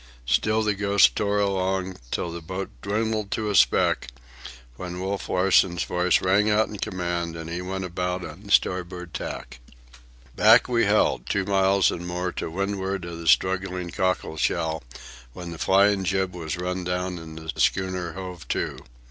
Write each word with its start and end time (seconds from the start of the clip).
Still 0.25 0.63
the 0.63 0.73
Ghost 0.73 1.15
tore 1.15 1.37
along, 1.37 1.95
till 2.09 2.31
the 2.31 2.41
boat 2.41 2.71
dwindled 2.81 3.29
to 3.29 3.51
a 3.51 3.55
speck, 3.55 4.07
when 4.75 4.99
Wolf 4.99 5.29
Larsen's 5.29 5.83
voice 5.83 6.21
rang 6.21 6.49
out 6.49 6.67
in 6.69 6.79
command 6.79 7.35
and 7.35 7.51
he 7.51 7.61
went 7.61 7.85
about 7.85 8.25
on 8.25 8.41
the 8.41 8.51
starboard 8.51 9.13
tack. 9.13 9.59
Back 10.35 10.67
we 10.67 10.85
held, 10.85 11.29
two 11.29 11.45
miles 11.45 11.91
and 11.91 12.07
more 12.07 12.31
to 12.31 12.49
windward 12.49 13.05
of 13.05 13.19
the 13.19 13.27
struggling 13.27 13.91
cockle 13.91 14.37
shell, 14.37 14.81
when 15.33 15.51
the 15.51 15.59
flying 15.59 16.03
jib 16.03 16.33
was 16.33 16.57
run 16.57 16.83
down 16.83 17.19
and 17.19 17.37
the 17.37 17.61
schooner 17.61 18.13
hove 18.13 18.47
to. 18.47 18.79